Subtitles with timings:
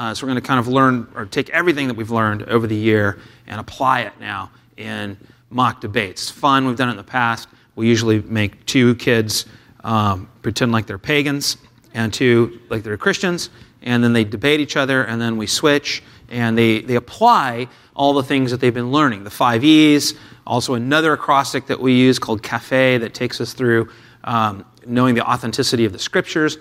[0.00, 2.66] Uh, so we're going to kind of learn or take everything that we've learned over
[2.66, 5.14] the year and apply it now in
[5.50, 6.30] mock debates.
[6.30, 6.66] Fun.
[6.66, 7.48] We've done it in the past.
[7.76, 9.44] We usually make two kids
[9.84, 11.58] um, pretend like they're pagans
[11.92, 13.50] and two like they're Christians,
[13.82, 18.14] and then they debate each other, and then we switch, and they, they apply all
[18.14, 19.24] the things that they've been learning.
[19.24, 20.14] The five E's,
[20.46, 23.90] also another acrostic that we use called CAFE that takes us through
[24.24, 26.56] um, knowing the authenticity of the scriptures.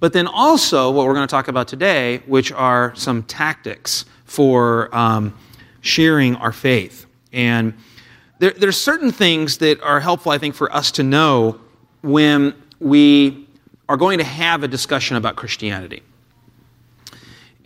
[0.00, 4.94] But then also what we're going to talk about today, which are some tactics for
[4.96, 5.36] um,
[5.82, 7.06] sharing our faith.
[7.32, 7.74] And
[8.38, 11.60] there, there's certain things that are helpful, I think, for us to know
[12.00, 13.46] when we
[13.88, 16.02] are going to have a discussion about Christianity.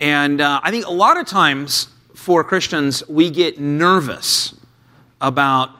[0.01, 4.55] And uh, I think a lot of times for Christians, we get nervous
[5.21, 5.71] about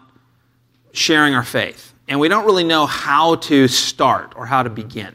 [0.93, 1.93] sharing our faith.
[2.07, 5.15] And we don't really know how to start or how to begin.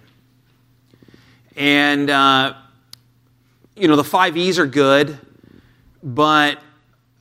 [1.59, 2.53] And, uh,
[3.75, 5.19] you know, the five E's are good,
[6.01, 6.59] but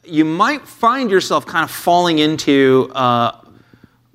[0.04, 3.40] you might find yourself kind of falling into uh,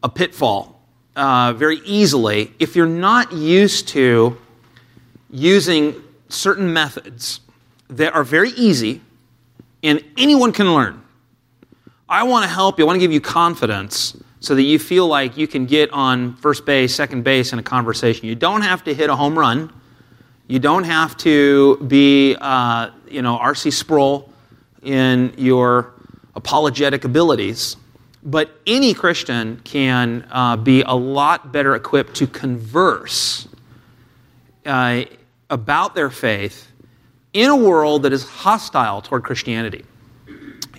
[0.02, 0.82] a pitfall
[1.18, 4.38] uh, very easily if you're not used to
[5.30, 7.42] using certain methods
[7.90, 9.02] that are very easy
[9.84, 11.04] and anyone can learn.
[12.08, 15.06] I want to help you, I want to give you confidence so that you feel
[15.06, 18.26] like you can get on first base, second base in a conversation.
[18.28, 19.72] You don't have to hit a home run.
[20.54, 23.72] You don't have to be, uh, you know, R.C.
[23.72, 24.30] Sproul
[24.84, 25.96] in your
[26.36, 27.76] apologetic abilities.
[28.22, 33.48] But any Christian can uh, be a lot better equipped to converse
[34.64, 35.06] uh,
[35.50, 36.72] about their faith
[37.34, 39.84] in a world that is hostile toward Christianity.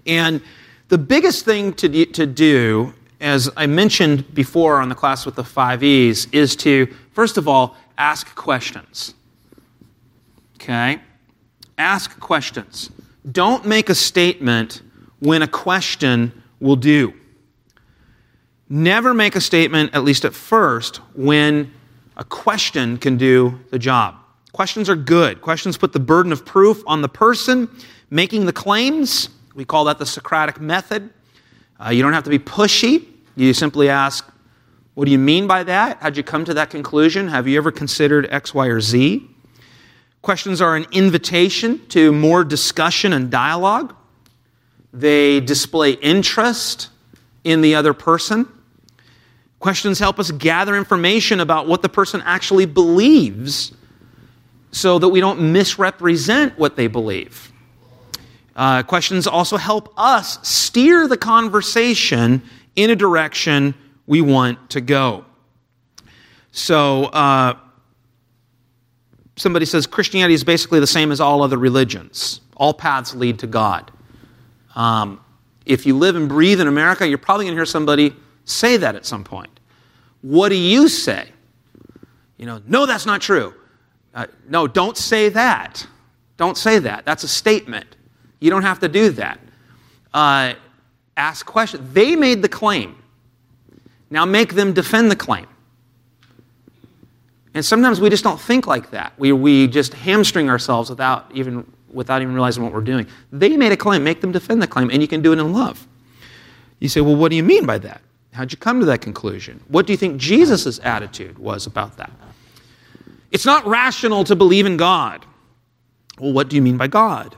[0.06, 0.41] And
[0.86, 5.42] the biggest thing to to do, as I mentioned before on the class with the
[5.42, 9.14] five E's, is to, first of all, ask questions.
[10.64, 10.98] Okay?
[11.76, 12.90] Ask questions.
[13.30, 14.80] Don't make a statement
[15.18, 17.12] when a question will do.
[18.70, 21.70] Never make a statement, at least at first, when
[22.16, 24.16] a question can do the job.
[24.53, 25.42] Questions are good.
[25.42, 27.69] Questions put the burden of proof on the person
[28.08, 29.28] making the claims.
[29.54, 31.10] We call that the Socratic method.
[31.78, 33.06] Uh, you don't have to be pushy.
[33.36, 34.26] You simply ask,
[34.94, 35.98] What do you mean by that?
[36.00, 37.28] How'd you come to that conclusion?
[37.28, 39.34] Have you ever considered X, Y, or Z?
[40.24, 43.94] Questions are an invitation to more discussion and dialogue.
[44.90, 46.88] They display interest
[47.44, 48.48] in the other person.
[49.58, 53.74] Questions help us gather information about what the person actually believes
[54.72, 57.52] so that we don't misrepresent what they believe.
[58.56, 62.41] Uh, questions also help us steer the conversation
[62.76, 63.74] in a direction
[64.06, 65.26] we want to go.
[66.50, 67.58] So, uh,
[69.37, 72.41] somebody says Christianity is basically the same as all other religions.
[72.56, 73.91] All paths lead to God.
[74.75, 75.21] Um,
[75.67, 78.15] if you live and breathe in America, you're probably going to hear somebody
[78.45, 79.61] say that at some point.
[80.21, 81.28] What do you say?
[82.37, 83.55] You know, no, that's not true.
[84.15, 85.87] Uh, no, don't say that.
[86.37, 87.05] Don't say that.
[87.05, 87.97] That's a statement.
[88.41, 89.41] You don't have to do that.
[90.12, 90.55] Uh,
[91.16, 91.93] ask questions.
[91.93, 93.03] They made the claim.
[94.11, 95.47] Now make them defend the claim.
[97.54, 99.12] And sometimes we just don't think like that.
[99.16, 103.06] We, we just hamstring ourselves without even, without even realizing what we're doing.
[103.32, 105.53] They made a claim, make them defend the claim, and you can do it in
[105.53, 105.87] love.
[106.81, 108.00] You say, well, what do you mean by that?
[108.32, 109.62] How'd you come to that conclusion?
[109.69, 112.10] What do you think Jesus' attitude was about that?
[113.31, 115.25] It's not rational to believe in God.
[116.19, 117.36] Well, what do you mean by God?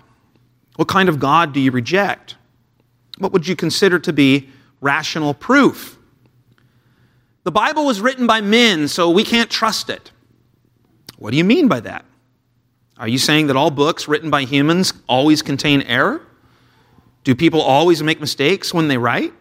[0.77, 2.37] What kind of God do you reject?
[3.19, 4.49] What would you consider to be
[4.81, 5.96] rational proof?
[7.47, 10.11] The Bible was written by men, so we can't trust it.
[11.17, 12.05] What do you mean by that?
[12.99, 16.27] Are you saying that all books written by humans always contain error?
[17.23, 19.33] Do people always make mistakes when they write?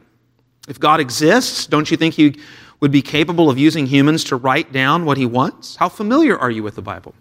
[0.68, 2.40] If God exists, don't you think He
[2.80, 5.76] would be capable of using humans to write down what He wants?
[5.76, 7.16] How familiar are you with the Bible?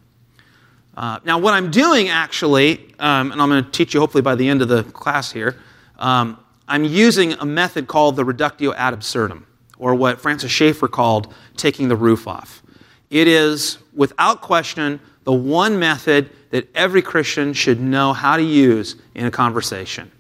[0.95, 4.35] Uh, now, what I'm doing actually, um, and I'm going to teach you hopefully by
[4.35, 5.59] the end of the class here,
[5.99, 6.39] um,
[6.69, 9.47] I'm using a method called the reductio ad absurdum
[9.79, 12.63] or what Francis Schaeffer called taking the roof off.
[13.11, 18.97] It is, without question, the one method that every Christian should know how to use
[19.15, 20.11] in a conversation.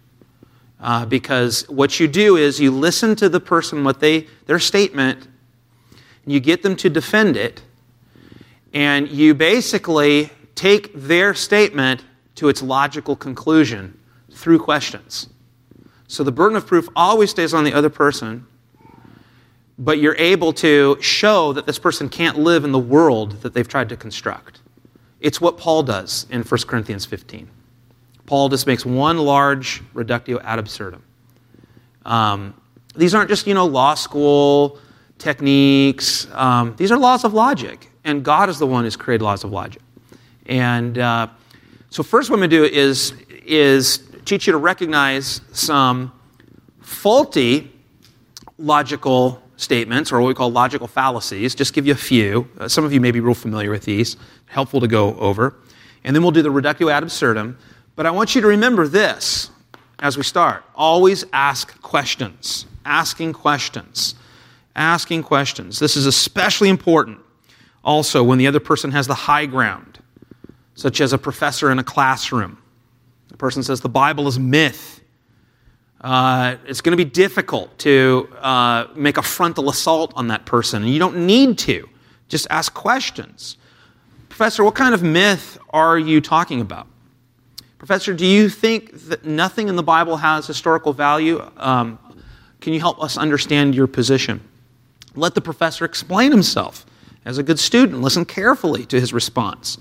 [0.80, 5.26] Uh, because what you do is you listen to the person, what they, their statement,
[6.24, 7.62] and you get them to defend it,
[8.72, 12.04] and you basically take their statement
[12.34, 13.98] to its logical conclusion
[14.30, 15.28] through questions.
[16.08, 18.46] So the burden of proof always stays on the other person,
[19.78, 23.66] but you're able to show that this person can't live in the world that they've
[23.66, 24.60] tried to construct.
[25.20, 27.48] It's what Paul does in 1 Corinthians 15.
[28.26, 31.02] Paul just makes one large reductio ad absurdum.
[32.04, 32.54] Um,
[32.94, 34.78] these aren't just, you know, law school
[35.18, 36.26] techniques.
[36.32, 39.50] Um, these are laws of logic, and God is the one who's created laws of
[39.50, 39.82] logic.
[40.46, 41.28] And uh,
[41.90, 46.12] so, first, what I'm going to do is is teach you to recognize some
[46.80, 47.72] faulty
[48.58, 51.54] logical statements, or what we call logical fallacies.
[51.54, 52.48] Just give you a few.
[52.58, 54.16] Uh, some of you may be real familiar with these.
[54.46, 55.54] Helpful to go over.
[56.02, 57.56] And then we'll do the reductio ad absurdum.
[57.96, 59.50] But I want you to remember this
[59.98, 60.64] as we start.
[60.74, 62.66] Always ask questions.
[62.84, 64.14] Asking questions.
[64.76, 65.78] Asking questions.
[65.78, 67.20] This is especially important
[67.84, 69.98] also when the other person has the high ground,
[70.74, 72.58] such as a professor in a classroom.
[73.28, 75.00] The person says the Bible is myth.
[76.04, 80.82] Uh, it's going to be difficult to uh, make a frontal assault on that person,
[80.82, 81.88] and you don't need to.
[82.28, 83.56] Just ask questions.
[84.28, 86.86] Professor, what kind of myth are you talking about?
[87.78, 91.42] Professor, do you think that nothing in the Bible has historical value?
[91.56, 91.98] Um,
[92.60, 94.42] can you help us understand your position?
[95.14, 96.84] Let the professor explain himself.
[97.24, 99.78] As a good student, listen carefully to his response.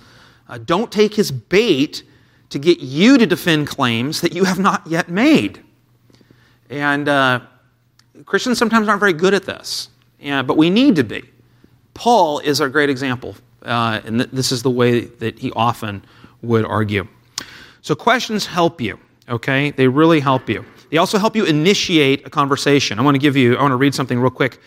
[0.47, 2.03] Uh, don't take his bait
[2.49, 5.61] to get you to defend claims that you have not yet made.
[6.73, 7.41] And uh,
[8.25, 9.89] Christians sometimes aren't very good at this,
[10.19, 11.21] but we need to be.
[11.93, 16.03] Paul is a great example, uh, and th- this is the way that he often
[16.41, 17.07] would argue.
[17.81, 18.97] So questions help you,
[19.29, 19.69] okay?
[19.69, 20.65] They really help you.
[20.89, 22.97] They also help you initiate a conversation.
[22.97, 24.59] I want to give you, I want to read something real quick.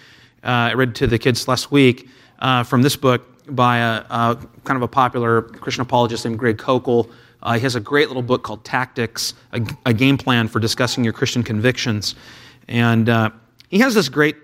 [0.44, 4.38] Uh, I read to the kids last week uh, from this book by a, a,
[4.62, 7.10] kind of a popular Christian apologist named Greg Koukl.
[7.46, 11.04] Uh, he has a great little book called Tactics, a, a game plan for discussing
[11.04, 12.16] your Christian convictions.
[12.66, 13.30] And uh,
[13.68, 14.34] he has this great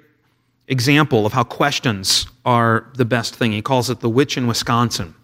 [0.69, 3.51] example of how questions are the best thing.
[3.51, 5.17] He calls it the witch in Wisconsin.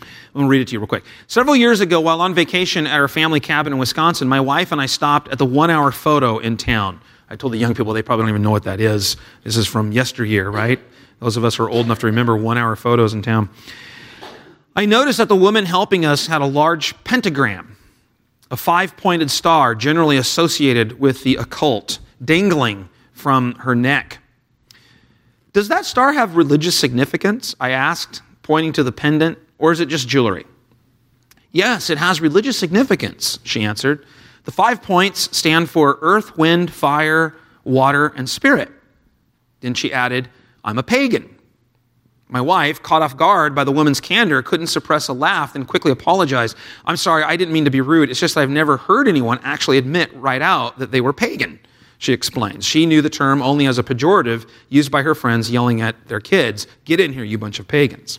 [0.00, 1.04] I'm going to read it to you real quick.
[1.28, 4.80] Several years ago, while on vacation at our family cabin in Wisconsin, my wife and
[4.80, 7.00] I stopped at the one hour photo in town.
[7.30, 9.16] I told the young people they probably don't even know what that is.
[9.44, 10.80] This is from yesteryear, right?
[11.20, 13.50] Those of us who are old enough to remember one hour photos in town.
[14.74, 17.76] I noticed that the woman helping us had a large pentagram,
[18.50, 24.18] a five pointed star generally associated with the occult, dangling from her neck.
[25.52, 27.54] Does that star have religious significance?
[27.60, 30.46] I asked, pointing to the pendant or is it just jewelry?
[31.52, 34.06] Yes, it has religious significance, she answered.
[34.44, 38.70] The five points stand for earth, wind, fire, water, and spirit.
[39.60, 40.28] Then she added,
[40.64, 41.36] I'm a pagan.
[42.32, 45.92] My wife, caught off guard by the woman's candor, couldn't suppress a laugh and quickly
[45.92, 46.56] apologized.
[46.86, 48.08] I'm sorry, I didn't mean to be rude.
[48.08, 51.60] It's just I've never heard anyone actually admit right out that they were pagan,
[51.98, 52.64] she explains.
[52.64, 56.20] She knew the term only as a pejorative used by her friends yelling at their
[56.20, 58.18] kids, Get in here, you bunch of pagans.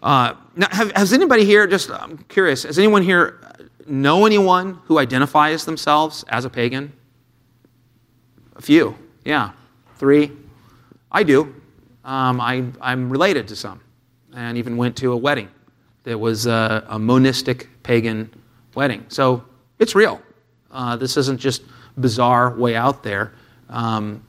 [0.00, 3.40] Uh, now, have, has anybody here, just I'm curious, has anyone here
[3.84, 6.92] know anyone who identifies themselves as a pagan?
[8.54, 9.50] A few, yeah.
[9.96, 10.30] Three?
[11.10, 11.52] I do.
[12.04, 13.80] Um, I, I'm related to some
[14.34, 15.48] and even went to a wedding
[16.04, 18.32] that was a, a monistic pagan
[18.74, 19.04] wedding.
[19.08, 19.44] So
[19.78, 20.20] it's real.
[20.70, 21.62] Uh, this isn't just
[21.98, 23.34] bizarre way out there.
[23.68, 24.24] Um,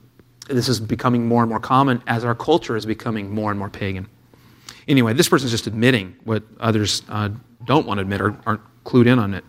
[0.47, 3.69] this is becoming more and more common as our culture is becoming more and more
[3.69, 4.07] pagan.
[4.87, 7.29] Anyway, this person's just admitting what others uh,
[7.65, 9.45] don't want to admit or aren't clued in on it.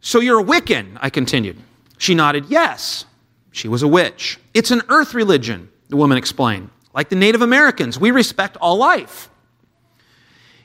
[0.00, 1.56] So you're a Wiccan, I continued.
[1.96, 3.06] She nodded, yes.
[3.52, 4.38] She was a witch.
[4.52, 6.68] It's an earth religion, the woman explained.
[6.94, 9.28] Like the Native Americans, we respect all life.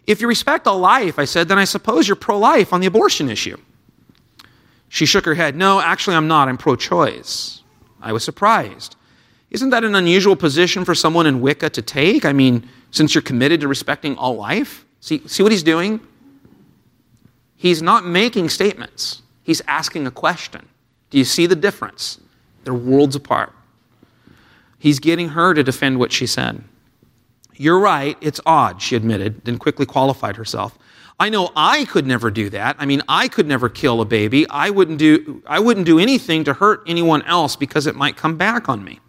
[0.06, 2.88] If you respect all life, I said, then I suppose you're pro life on the
[2.88, 3.58] abortion issue.
[4.88, 5.56] She shook her head.
[5.56, 6.48] No, actually, I'm not.
[6.48, 7.64] I'm pro choice.
[8.02, 8.96] I was surprised.
[9.52, 12.26] Isn't that an unusual position for someone in Wicca to take?
[12.26, 14.86] I mean, since you're committed to respecting all life?
[15.00, 16.00] See, see what he's doing?
[17.56, 20.68] He's not making statements, he's asking a question.
[21.10, 22.20] Do you see the difference?
[22.64, 23.54] They're worlds apart.
[24.80, 26.64] He's getting her to defend what she said.
[27.54, 30.80] You're right, it's odd, she admitted, then quickly qualified herself.
[31.20, 32.78] I know I could never do that.
[32.80, 34.50] I mean, I could never kill a baby.
[34.50, 38.38] I wouldn't do, I wouldn't do anything to hurt anyone else because it might come
[38.38, 39.02] back on me.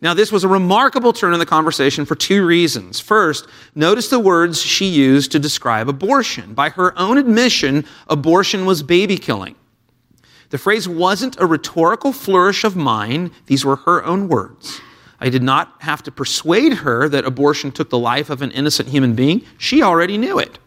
[0.00, 3.00] Now, this was a remarkable turn in the conversation for two reasons.
[3.00, 6.54] First, notice the words she used to describe abortion.
[6.54, 9.56] By her own admission, abortion was baby killing.
[10.50, 14.80] The phrase wasn't a rhetorical flourish of mine, these were her own words.
[15.20, 18.88] I did not have to persuade her that abortion took the life of an innocent
[18.88, 19.44] human being.
[19.58, 20.58] She already knew it.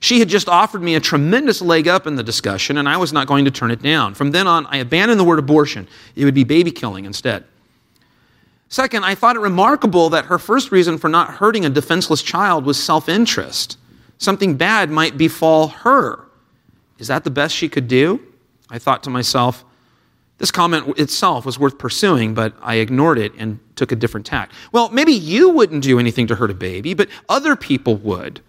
[0.00, 3.12] She had just offered me a tremendous leg up in the discussion, and I was
[3.12, 4.14] not going to turn it down.
[4.14, 5.86] From then on, I abandoned the word abortion.
[6.16, 7.44] It would be baby killing instead.
[8.68, 12.64] Second, I thought it remarkable that her first reason for not hurting a defenseless child
[12.64, 13.78] was self interest.
[14.18, 16.24] Something bad might befall her.
[16.98, 18.20] Is that the best she could do?
[18.70, 19.64] I thought to myself,
[20.38, 24.52] this comment itself was worth pursuing, but I ignored it and took a different tack.
[24.70, 28.40] Well, maybe you wouldn't do anything to hurt a baby, but other people would.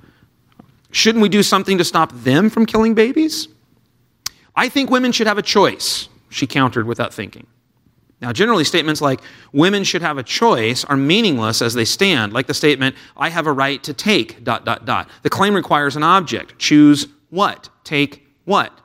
[0.92, 3.48] Shouldn't we do something to stop them from killing babies?
[4.56, 7.48] I think women should have a choice, she countered without thinking.
[8.22, 9.22] Now, generally, statements like
[9.54, 13.48] women should have a choice are meaningless as they stand, like the statement, I have
[13.48, 15.10] a right to take, dot, dot, dot.
[15.24, 16.60] The claim requires an object.
[16.60, 17.70] Choose what?
[17.84, 18.78] Take what?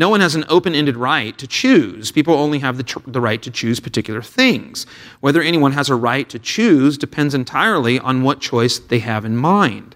[0.00, 2.10] No one has an open ended right to choose.
[2.10, 4.86] People only have the, tr- the right to choose particular things.
[5.20, 9.36] Whether anyone has a right to choose depends entirely on what choice they have in
[9.36, 9.94] mind.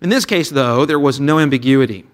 [0.00, 2.06] In this case, though, there was no ambiguity.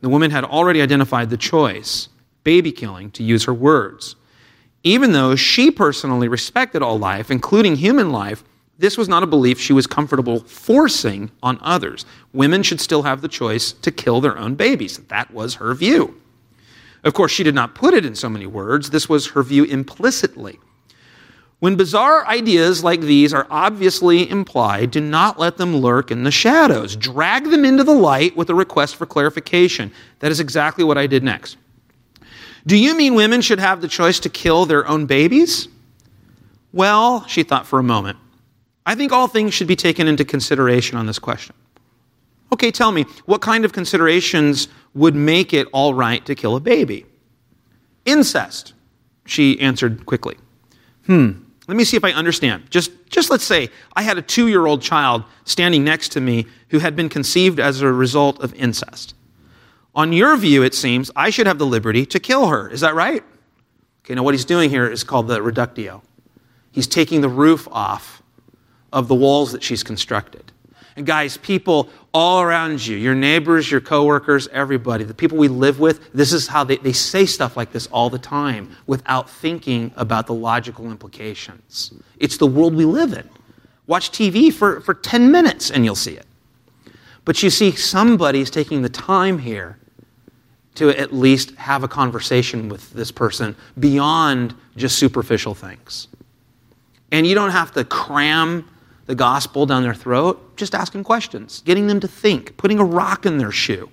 [0.00, 2.08] The woman had already identified the choice
[2.42, 4.14] baby killing, to use her words.
[4.84, 8.44] Even though she personally respected all life, including human life,
[8.78, 12.06] this was not a belief she was comfortable forcing on others.
[12.32, 14.98] Women should still have the choice to kill their own babies.
[15.08, 16.20] That was her view.
[17.06, 18.90] Of course, she did not put it in so many words.
[18.90, 20.58] This was her view implicitly.
[21.60, 26.32] When bizarre ideas like these are obviously implied, do not let them lurk in the
[26.32, 26.96] shadows.
[26.96, 29.92] Drag them into the light with a request for clarification.
[30.18, 31.56] That is exactly what I did next.
[32.66, 35.68] Do you mean women should have the choice to kill their own babies?
[36.72, 38.18] Well, she thought for a moment.
[38.84, 41.54] I think all things should be taken into consideration on this question.
[42.52, 46.60] Okay, tell me, what kind of considerations would make it all right to kill a
[46.60, 47.04] baby?
[48.06, 48.72] Incest,
[49.26, 50.36] she answered quickly.
[51.04, 51.32] Hmm,
[51.68, 52.70] let me see if I understand.
[52.70, 56.46] Just, just let's say I had a two year old child standing next to me
[56.70, 59.14] who had been conceived as a result of incest.
[59.94, 62.68] On your view, it seems, I should have the liberty to kill her.
[62.68, 63.22] Is that right?
[64.04, 66.02] Okay, now what he's doing here is called the reductio.
[66.70, 68.22] He's taking the roof off
[68.92, 70.52] of the walls that she's constructed.
[70.96, 75.78] And guys, people all around you, your neighbors, your coworkers, everybody, the people we live
[75.78, 79.92] with, this is how they, they say stuff like this all the time without thinking
[79.96, 81.92] about the logical implications.
[82.18, 83.28] It's the world we live in.
[83.86, 86.26] Watch TV for, for 10 minutes and you'll see it.
[87.26, 89.78] But you see, somebody's taking the time here
[90.76, 96.08] to at least have a conversation with this person beyond just superficial things.
[97.12, 98.68] And you don't have to cram
[99.06, 103.24] the gospel down their throat, just asking questions, getting them to think, putting a rock
[103.24, 103.88] in their shoe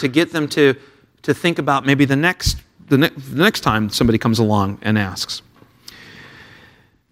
[0.00, 0.74] to get them to,
[1.22, 4.98] to think about maybe the next, the, ne- the next time somebody comes along and
[4.98, 5.42] asks.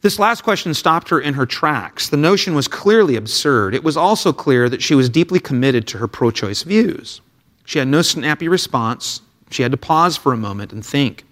[0.00, 2.08] This last question stopped her in her tracks.
[2.08, 3.74] The notion was clearly absurd.
[3.74, 7.20] It was also clear that she was deeply committed to her pro choice views.
[7.64, 9.22] She had no snappy response.
[9.50, 11.24] She had to pause for a moment and think.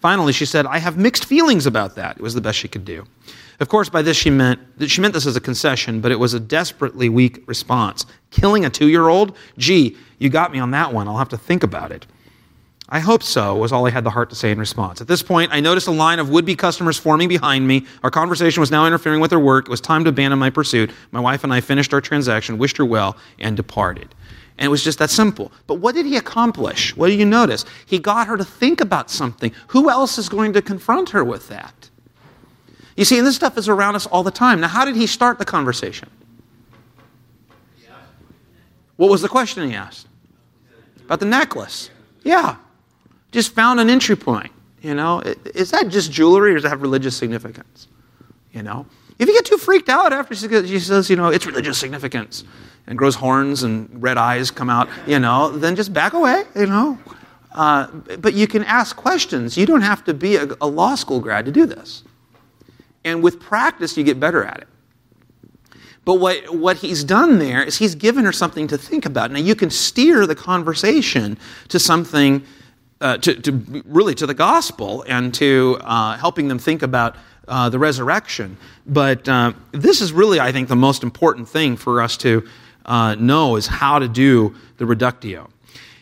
[0.00, 2.16] Finally, she said, I have mixed feelings about that.
[2.16, 3.04] It was the best she could do.
[3.60, 6.18] Of course, by this she meant that she meant this as a concession, but it
[6.18, 8.06] was a desperately weak response.
[8.30, 9.36] Killing a two-year-old?
[9.58, 11.06] Gee, you got me on that one.
[11.06, 12.06] I'll have to think about it.
[12.88, 15.00] I hope so, was all I had the heart to say in response.
[15.00, 17.86] At this point, I noticed a line of would be customers forming behind me.
[18.02, 19.66] Our conversation was now interfering with their work.
[19.66, 20.90] It was time to abandon my pursuit.
[21.12, 24.12] My wife and I finished our transaction, wished her well, and departed.
[24.58, 25.52] And it was just that simple.
[25.68, 26.96] But what did he accomplish?
[26.96, 27.64] What do you notice?
[27.86, 29.52] He got her to think about something.
[29.68, 31.79] Who else is going to confront her with that?
[32.96, 34.60] You see, and this stuff is around us all the time.
[34.60, 36.08] Now, how did he start the conversation?
[38.96, 40.06] What was the question he asked?
[41.04, 41.90] About the necklace.
[42.22, 42.56] Yeah.
[43.32, 44.52] Just found an entry point.
[44.82, 45.20] You know,
[45.54, 47.88] is that just jewelry or does it have religious significance?
[48.52, 48.86] You know,
[49.18, 52.44] if you get too freaked out after she says, you know, it's religious significance,
[52.86, 56.66] and grows horns and red eyes come out, you know, then just back away, you
[56.66, 56.98] know.
[57.52, 59.56] Uh, but you can ask questions.
[59.56, 62.02] You don't have to be a, a law school grad to do this.
[63.04, 64.68] And with practice, you get better at it.
[66.04, 69.30] But what, what he's done there is he's given her something to think about.
[69.30, 71.38] Now, you can steer the conversation
[71.68, 72.42] to something,
[73.00, 77.16] uh, to, to, really to the gospel and to uh, helping them think about
[77.48, 78.56] uh, the resurrection.
[78.86, 82.46] But uh, this is really, I think, the most important thing for us to
[82.86, 85.50] uh, know is how to do the reductio.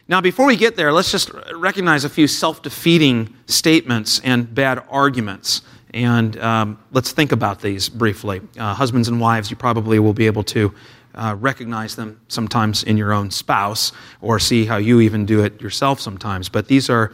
[0.07, 4.83] Now, before we get there, let's just recognize a few self defeating statements and bad
[4.89, 5.63] arguments.
[5.99, 8.41] And um, let's think about these briefly.
[8.57, 10.73] Uh, husbands and wives, you probably will be able to
[11.17, 13.91] uh, recognize them sometimes in your own spouse
[14.21, 16.49] or see how you even do it yourself sometimes.
[16.49, 17.13] But these are,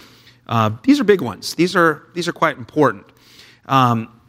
[0.49, 1.55] uh, these are big ones.
[1.55, 3.07] These are, these are quite important.
[3.65, 4.21] Um,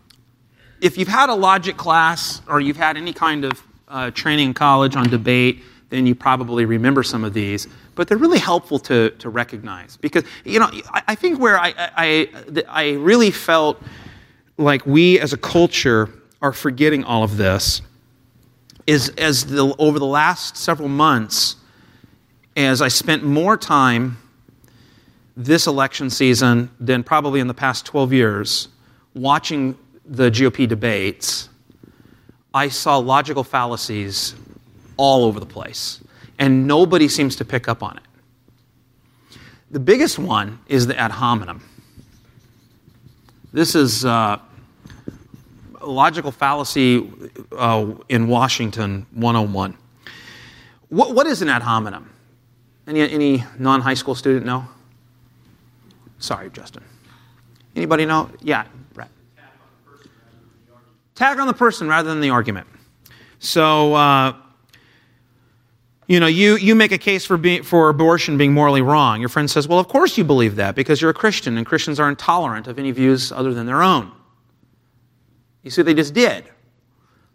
[0.79, 4.53] if you've had a logic class or you've had any kind of uh, training in
[4.53, 7.67] college on debate, then you probably remember some of these.
[7.95, 11.73] But they're really helpful to, to recognize because, you know, I, I think where I,
[11.77, 12.29] I,
[12.69, 13.83] I really felt
[14.57, 16.09] like we as a culture
[16.41, 17.81] are forgetting all of this
[18.87, 21.55] is as the, over the last several months,
[22.55, 24.17] as I spent more time
[25.35, 28.67] this election season than probably in the past 12 years
[29.13, 31.49] watching the GOP debates,
[32.53, 34.35] I saw logical fallacies
[34.97, 36.01] all over the place,
[36.39, 38.03] and nobody seems to pick up on it.
[39.71, 41.61] The biggest one is the ad hominem.
[43.51, 44.37] This is uh,
[45.85, 47.11] logical fallacy
[47.51, 49.77] uh, in Washington 101.
[50.89, 52.11] What, what is an ad hominem?
[52.87, 54.67] Any, any non high school student know?
[56.19, 56.83] Sorry, Justin.
[57.75, 58.29] Anybody know?
[58.41, 59.09] Yeah, Brett.
[61.15, 62.67] Tag on the person rather than the argument.
[63.39, 64.33] So, uh,
[66.07, 69.19] you know, you, you make a case for, being, for abortion being morally wrong.
[69.19, 71.99] Your friend says, Well, of course you believe that because you're a Christian and Christians
[71.99, 74.11] are intolerant of any views other than their own.
[75.65, 76.45] You see what they just did?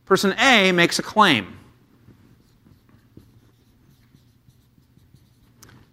[0.06, 1.58] Person A makes a claim.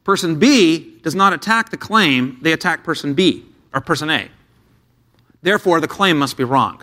[0.03, 4.29] Person B does not attack the claim, they attack person B, or person A.
[5.41, 6.81] Therefore, the claim must be wrong.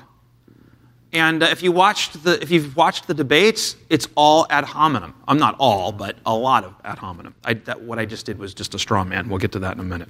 [1.12, 5.14] And uh, if, you watched the, if you've watched the debates, it's all ad hominem.
[5.28, 7.34] I'm not all, but a lot of ad hominem.
[7.44, 9.28] I, that, what I just did was just a straw man.
[9.28, 10.08] We'll get to that in a minute.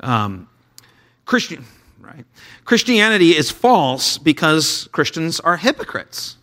[0.00, 0.48] Um,
[1.24, 1.64] Christian,
[2.06, 2.24] right?
[2.64, 6.36] Christianity is false because Christians are hypocrites.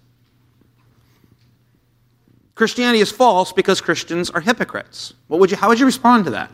[2.56, 5.14] Christianity is false because Christians are hypocrites.
[5.28, 6.52] What would you, how would you respond to that?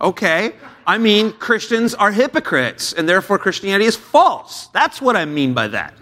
[0.00, 0.52] Okay,
[0.86, 4.68] I mean Christians are hypocrites, and therefore Christianity is false.
[4.68, 5.94] That's what I mean by that.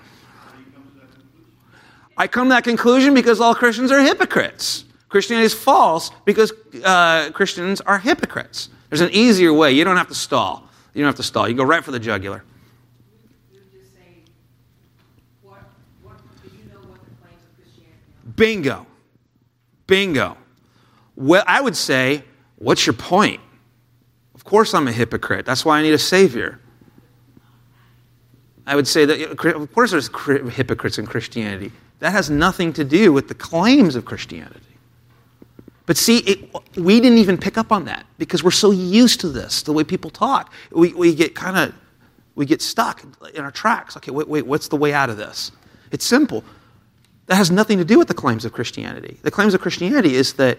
[2.16, 4.84] I come to that conclusion because all Christians are hypocrites.
[5.08, 6.52] Christianity is false because
[6.84, 8.68] uh, Christians are hypocrites.
[8.88, 9.72] There's an easier way.
[9.72, 10.68] You don't have to stall.
[10.94, 11.48] You don't have to stall.
[11.48, 12.44] You go right for the jugular.
[18.36, 18.86] Bingo.
[19.86, 20.36] Bingo.
[21.16, 22.22] Well, I would say,
[22.56, 23.40] what's your point?
[24.34, 25.44] Of course, I'm a hypocrite.
[25.44, 26.60] That's why I need a Savior.
[28.64, 30.08] I would say that, of course, there's
[30.54, 31.72] hypocrites in Christianity.
[31.98, 34.67] That has nothing to do with the claims of Christianity.
[35.88, 39.28] But see, it, we didn't even pick up on that because we're so used to
[39.30, 40.52] this, the way people talk.
[40.70, 41.74] We, we get kind of,
[42.34, 43.96] we get stuck in our tracks.
[43.96, 45.50] Okay, wait, wait, what's the way out of this?
[45.90, 46.44] It's simple.
[47.24, 49.16] That has nothing to do with the claims of Christianity.
[49.22, 50.58] The claims of Christianity is that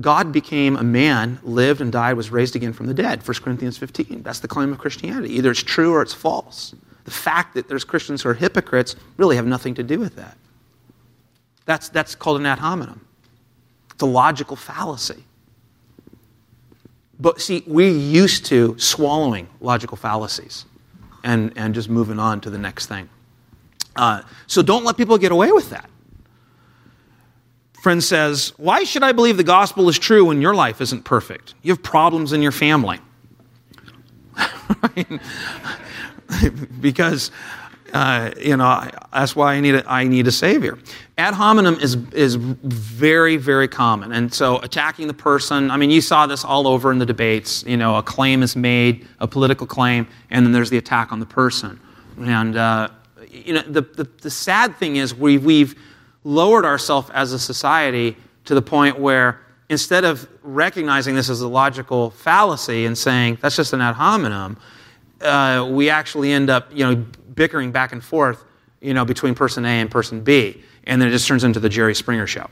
[0.00, 3.24] God became a man, lived and died, was raised again from the dead.
[3.24, 4.24] 1 Corinthians 15.
[4.24, 5.34] That's the claim of Christianity.
[5.34, 6.74] Either it's true or it's false.
[7.04, 10.36] The fact that there's Christians who are hypocrites really have nothing to do with that.
[11.64, 13.06] That's, that's called an ad hominem.
[13.94, 15.24] It's a logical fallacy.
[17.18, 20.66] But see, we're used to swallowing logical fallacies
[21.22, 23.08] and, and just moving on to the next thing.
[23.96, 25.88] Uh, so don't let people get away with that
[27.84, 31.54] friend says, Why should I believe the gospel is true when your life isn't perfect?
[31.60, 32.98] You have problems in your family.
[36.80, 37.30] because,
[37.94, 40.78] uh, you know, that's why I need a, I need a savior.
[41.16, 44.12] Ad hominem is, is very, very common.
[44.12, 47.64] And so attacking the person, I mean, you saw this all over in the debates.
[47.66, 51.20] You know, a claim is made, a political claim, and then there's the attack on
[51.20, 51.80] the person.
[52.20, 52.88] And, uh,
[53.30, 55.74] you know, the, the, the sad thing is we, we've,
[56.24, 61.48] lowered ourselves as a society to the point where instead of recognizing this as a
[61.48, 64.56] logical fallacy and saying that's just an ad hominem,
[65.20, 68.44] uh, we actually end up, you know, bickering back and forth,
[68.80, 71.68] you know, between person A and person B, and then it just turns into the
[71.68, 72.48] Jerry Springer show.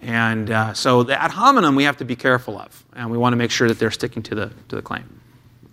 [0.00, 3.32] And uh, so the ad hominem we have to be careful of, and we want
[3.32, 5.20] to make sure that they're sticking to the to the claim.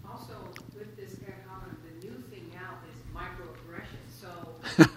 [0.10, 0.34] Also,
[0.78, 4.00] with this ad hominem, the new thing now is microaggression.
[4.08, 4.88] So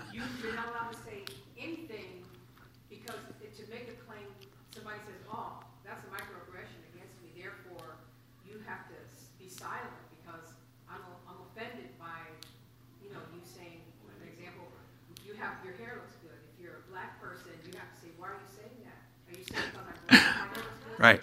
[21.05, 21.21] Right.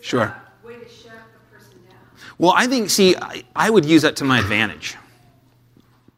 [0.00, 0.22] sure.
[0.22, 0.34] Uh,
[2.38, 4.96] well, I think, see, I, I would use that to my advantage.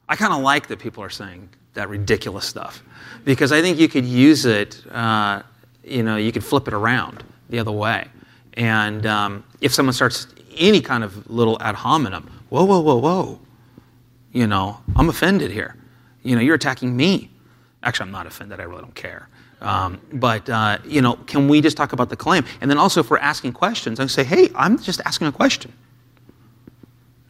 [0.09, 2.81] I kind of like that people are saying that ridiculous stuff
[3.25, 5.43] because I think you could use it, uh,
[5.83, 8.07] you know, you could flip it around the other way.
[8.53, 13.41] And um, if someone starts any kind of little ad hominem, whoa, whoa, whoa, whoa,
[14.33, 15.75] you know, I'm offended here.
[16.23, 17.31] You know, you're attacking me.
[17.83, 18.61] Actually, I'm not offended.
[18.61, 19.29] I really don't care.
[19.65, 22.45] Um, but, uh, you know, can we just talk about the claim?
[22.61, 25.73] And then also, if we're asking questions, I say, hey, I'm just asking a question.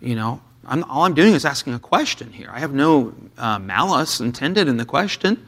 [0.01, 2.51] You know, I'm, all I'm doing is asking a question here.
[2.53, 5.47] I have no uh, malice intended in the question.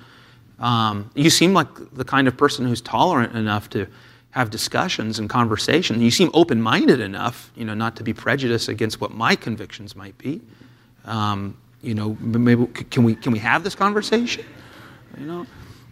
[0.59, 3.87] Um, you seem like the kind of person who's tolerant enough to
[4.31, 6.01] have discussions and conversation.
[6.01, 10.17] You seem open-minded enough, you know, not to be prejudiced against what my convictions might
[10.19, 10.41] be.
[11.05, 14.45] Um, you know, maybe can we can we have this conversation?
[15.19, 15.47] You know,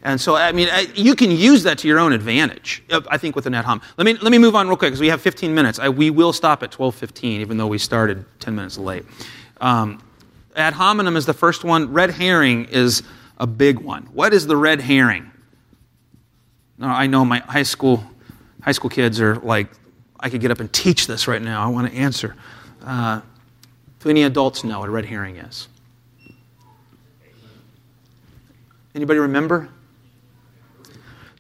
[0.05, 2.83] and so I mean, I, you can use that to your own advantage.
[2.91, 3.81] uh, I think with an ad hom.
[3.97, 5.79] Let me let me move on real quick because we have 15 minutes.
[5.79, 9.05] I, we will stop at 12:15, even though we started 10 minutes late.
[9.61, 10.03] Um,
[10.55, 11.91] ad hominem is the first one.
[11.91, 13.03] Red herring is
[13.39, 14.03] a big one.
[14.13, 15.31] What is the red herring?
[16.77, 18.05] Now, I know my high school
[18.63, 19.69] high school kids are like,
[20.21, 21.65] I could get up and teach this right now.
[21.65, 22.37] I want to answer.
[22.83, 23.23] Uh,
[24.01, 25.69] do any adults know what a red herring is?
[28.95, 29.71] Anybody remember?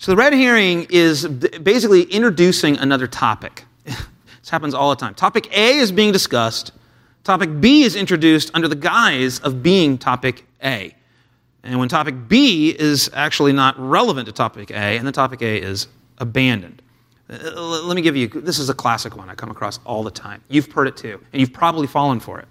[0.04, 3.64] So the red herring is basically introducing another topic.
[3.84, 5.14] this happens all the time.
[5.14, 6.72] Topic A is being discussed.
[7.22, 10.94] Topic B is introduced under the guise of being topic A.
[11.62, 15.56] And when topic B is actually not relevant to topic A, and the topic A
[15.56, 15.88] is
[16.18, 16.82] abandoned.
[17.30, 20.10] Uh, let me give you this is a classic one I come across all the
[20.10, 20.42] time.
[20.48, 22.48] You've heard it too, and you've probably fallen for it.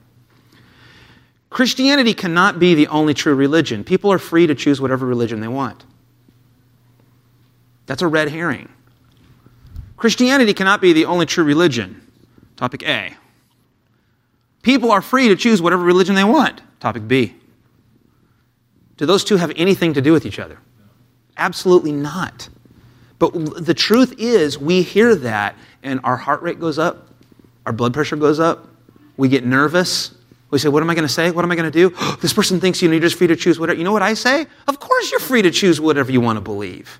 [1.51, 3.83] Christianity cannot be the only true religion.
[3.83, 5.85] People are free to choose whatever religion they want.
[7.85, 8.69] That's a red herring.
[9.97, 12.01] Christianity cannot be the only true religion.
[12.55, 13.15] Topic A.
[14.61, 16.61] People are free to choose whatever religion they want.
[16.79, 17.35] Topic B.
[18.97, 20.59] Do those two have anything to do with each other?
[21.37, 22.49] Absolutely not.
[23.19, 27.07] But the truth is, we hear that and our heart rate goes up,
[27.65, 28.67] our blood pressure goes up,
[29.17, 30.13] we get nervous.
[30.49, 31.31] We say, What am I going to say?
[31.31, 31.95] What am I going to do?
[32.21, 33.77] this person thinks you know, you're just free to choose whatever.
[33.77, 34.45] You know what I say?
[34.67, 36.99] Of course you're free to choose whatever you want to believe.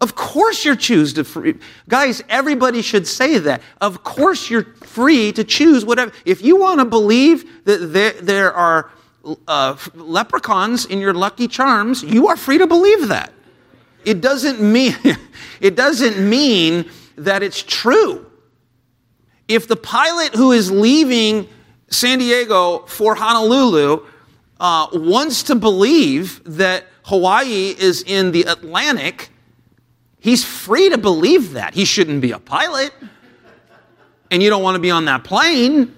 [0.00, 1.54] Of course you're choose to free.
[1.88, 3.62] Guys, everybody should say that.
[3.80, 6.12] Of course you're free to choose whatever.
[6.24, 8.90] If you want to believe that there, there are
[9.48, 13.32] uh, leprechauns in your Lucky Charms, you are free to believe that.
[14.04, 14.94] It doesn't mean,
[15.60, 18.26] it doesn't mean that it's true.
[19.48, 21.48] If the pilot who is leaving
[21.88, 24.04] San Diego for Honolulu
[24.58, 29.30] uh, wants to believe that Hawaii is in the Atlantic,
[30.26, 31.72] he's free to believe that.
[31.72, 32.92] He shouldn't be a pilot.
[34.32, 35.94] And you don't want to be on that plane.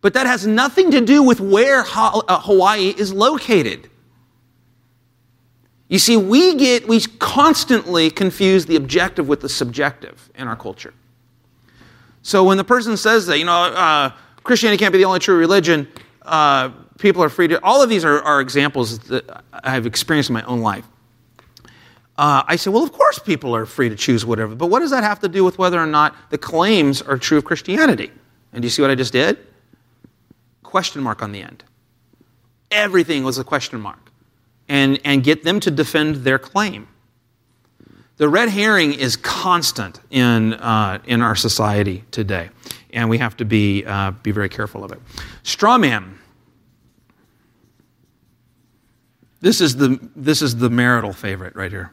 [0.00, 3.90] But that has nothing to do with where uh, Hawaii is located.
[5.88, 10.94] You see, we get, we constantly confuse the objective with the subjective in our culture.
[12.22, 14.10] So when the person says that, you know, uh,
[14.42, 15.86] Christianity can't be the only true religion,
[16.22, 20.34] uh, people are free to, all of these are, are, examples that I've experienced in
[20.34, 20.86] my own life.
[22.18, 24.90] Uh, I say, well, of course people are free to choose whatever, but what does
[24.90, 28.10] that have to do with whether or not the claims are true of Christianity?
[28.52, 29.38] And do you see what I just did?
[30.62, 31.62] Question mark on the end.
[32.70, 34.10] Everything was a question mark
[34.68, 36.88] and, and get them to defend their claim.
[38.16, 42.48] The red herring is constant in, uh, in our society today,
[42.94, 45.00] and we have to be, uh, be very careful of it.
[45.42, 46.18] Straw man.
[49.42, 51.92] This is, the, this is the marital favorite right here.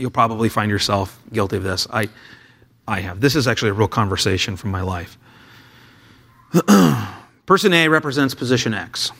[0.00, 1.86] You'll probably find yourself guilty of this.
[1.92, 2.08] I,
[2.88, 3.20] I have.
[3.20, 5.18] This is actually a real conversation from my life.
[7.46, 9.12] Person A represents position X.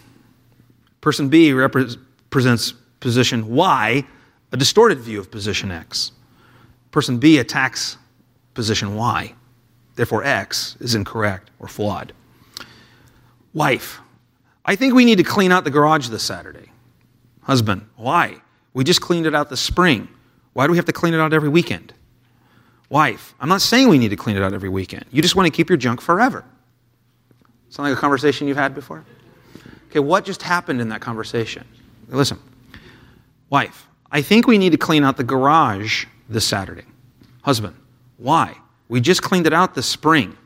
[1.03, 4.05] Person B represents position Y,
[4.53, 6.12] a distorted view of position X.
[6.90, 7.99] Person B attacks
[8.55, 9.35] position Y.
[9.97, 12.12] Therefore, X is incorrect or flawed.
[13.53, 14.01] Wife,
[14.64, 16.71] I think we need to clean out the garage this Saturday.
[17.43, 18.37] Husband, why?
[18.73, 20.09] We just cleaned it out this spring.
[20.52, 21.92] Why do we have to clean it out every weekend?
[22.88, 25.04] Wife, I'm not saying we need to clean it out every weekend.
[25.12, 26.44] You just want to keep your junk forever.
[27.68, 29.04] Sound like a conversation you've had before?
[29.90, 31.64] Okay, what just happened in that conversation?
[32.08, 32.38] Listen,
[33.48, 36.84] wife, I think we need to clean out the garage this Saturday.
[37.42, 37.76] Husband,
[38.16, 38.56] why?
[38.88, 40.36] We just cleaned it out this spring.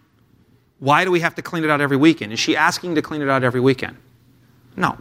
[0.81, 2.33] Why do we have to clean it out every weekend?
[2.33, 3.97] Is she asking to clean it out every weekend?
[4.77, 4.99] No.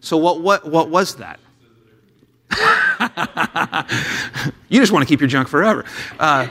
[0.00, 1.40] So what, what, what was that?
[4.68, 5.84] you just want to keep your junk forever.
[6.18, 6.46] Uh,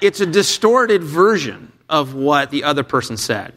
[0.00, 3.54] it's a distorted version of what the other person said.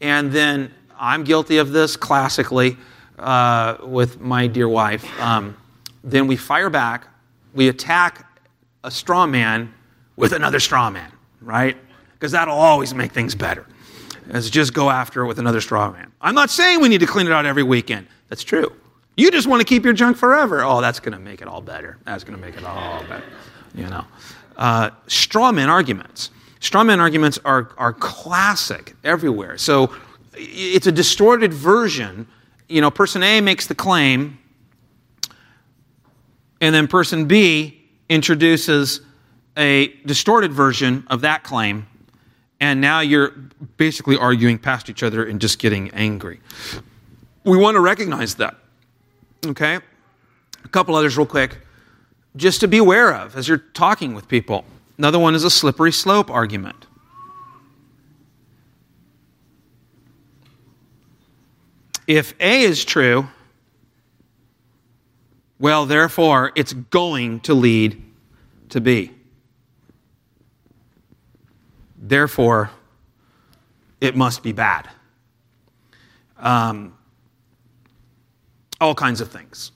[0.00, 2.76] And then I'm guilty of this classically
[3.18, 5.06] uh, with my dear wife.
[5.20, 5.56] Um,
[6.02, 7.06] then we fire back,
[7.54, 8.26] we attack
[8.84, 9.72] a straw man
[10.16, 11.76] with another straw man, right?
[12.14, 13.66] Because that'll always make things better.
[14.30, 16.12] Is just go after it with another straw man.
[16.20, 18.06] I'm not saying we need to clean it out every weekend.
[18.28, 18.72] That's true.
[19.18, 20.62] You just want to keep your junk forever.
[20.62, 21.98] Oh, that's going to make it all better.
[22.04, 23.24] That's going to make it all better.
[23.74, 24.04] You know,
[24.56, 26.30] uh, straw man arguments.
[26.60, 29.58] Strawman arguments are, are classic everywhere.
[29.58, 29.92] So
[30.34, 32.28] it's a distorted version.
[32.68, 34.38] You know, person A makes the claim,
[36.60, 39.00] and then person B introduces
[39.56, 41.88] a distorted version of that claim,
[42.60, 43.30] and now you're
[43.78, 46.38] basically arguing past each other and just getting angry.
[47.42, 48.56] We want to recognize that.
[49.46, 49.78] Okay?
[50.64, 51.58] A couple others, real quick,
[52.36, 54.64] just to be aware of as you're talking with people.
[54.98, 56.86] Another one is a slippery slope argument.
[62.06, 63.28] If A is true,
[65.58, 68.02] well, therefore, it's going to lead
[68.70, 69.12] to B.
[71.96, 72.70] Therefore,
[74.00, 74.88] it must be bad.
[76.38, 76.97] Um,
[78.80, 79.72] all kinds of things.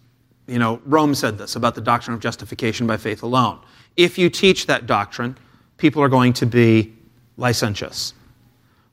[0.47, 3.61] You know, Rome said this about the doctrine of justification by faith alone.
[3.97, 5.37] If you teach that doctrine,
[5.77, 6.93] people are going to be
[7.37, 8.13] licentious.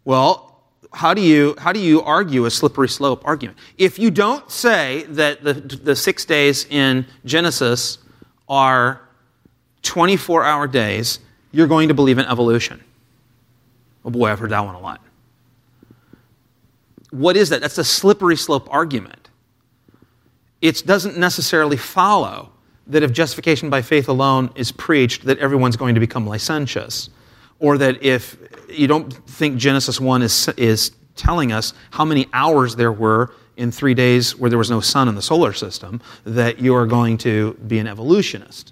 [0.06, 0.50] Well,
[0.92, 3.58] how do you how do you argue a slippery slope argument?
[3.78, 8.00] If you don't say that the the six days in Genesis
[8.48, 9.02] are
[9.84, 11.20] 24 hour days,
[11.52, 12.84] you're going to believe in evolution.
[14.04, 15.02] Oh boy, I've heard that one a lot.
[17.12, 17.62] What is that?
[17.62, 19.19] That's a slippery slope argument.
[20.62, 22.52] It doesn't necessarily follow
[22.88, 27.10] that if justification by faith alone is preached, that everyone's going to become licentious.
[27.60, 28.38] Or that if
[28.70, 33.72] you don't think Genesis 1 is, is telling us how many hours there were in
[33.72, 37.18] three days where there was no sun in the solar system, that you are going
[37.18, 38.72] to be an evolutionist.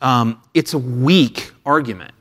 [0.00, 2.12] Um, it's a weak argument.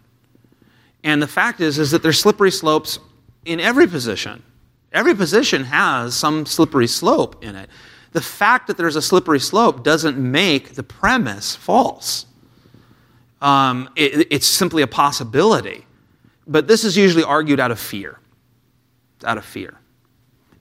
[1.03, 2.99] And the fact is, is that there's slippery slopes
[3.45, 4.43] in every position.
[4.91, 7.69] Every position has some slippery slope in it.
[8.11, 12.25] The fact that there's a slippery slope doesn't make the premise false.
[13.41, 15.85] Um, it, it's simply a possibility.
[16.47, 18.19] But this is usually argued out of fear.
[19.17, 19.79] It's Out of fear.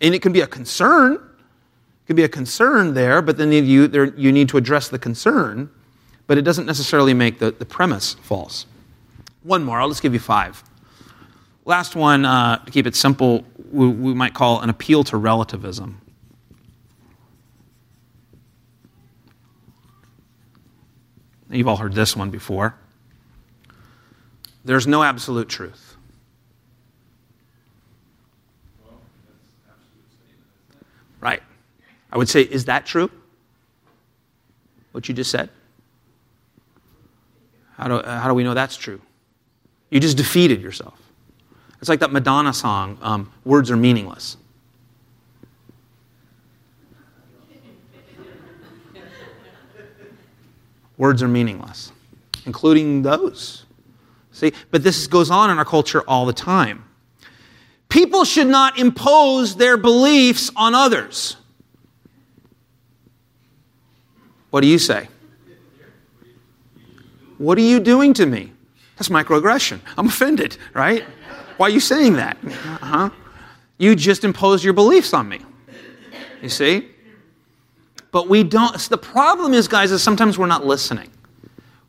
[0.01, 1.15] And it can be a concern.
[1.15, 4.99] It can be a concern there, but then you, there, you need to address the
[4.99, 5.71] concern.
[6.27, 8.67] But it doesn't necessarily make the, the premise false.
[9.43, 10.63] One more, I'll just give you five.
[11.65, 16.01] Last one, uh, to keep it simple, we, we might call an appeal to relativism.
[21.51, 22.75] You've all heard this one before.
[24.65, 25.97] There's no absolute truth.
[31.21, 31.43] Right.
[32.13, 33.11] I would say, is that true?
[34.93, 35.49] What you just said?
[37.77, 39.01] How do, how do we know that's true?
[39.91, 41.01] You just defeated yourself.
[41.81, 44.37] It's like that Madonna song, um, Words Are Meaningless.
[50.99, 51.93] Words are meaningless,
[52.45, 53.65] including those.
[54.33, 56.85] See, but this goes on in our culture all the time.
[57.89, 61.37] People should not impose their beliefs on others.
[64.51, 65.09] What do you say?
[67.39, 68.53] What are you doing to me?
[68.97, 69.81] That's microaggression.
[69.97, 71.05] I'm offended, right?
[71.57, 72.37] Why are you saying that?
[72.45, 73.11] Uh-huh.
[73.79, 75.41] You just imposed your beliefs on me.
[76.43, 76.89] You see?
[78.11, 78.79] But we don't.
[78.79, 81.11] The problem is, guys, is sometimes we're not listening.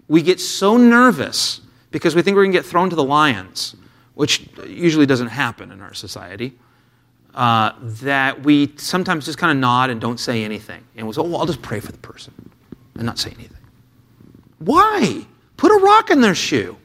[0.08, 3.76] We get so nervous because we think we're going to get thrown to the lions,
[4.16, 6.58] which usually doesn't happen in our society,
[7.36, 10.84] uh, that we sometimes just kind of nod and don't say anything.
[10.96, 12.34] And we'll say, oh, well, I'll just pray for the person
[12.96, 13.58] and not say anything.
[14.60, 15.26] Why?
[15.58, 16.78] Put a rock in their shoe.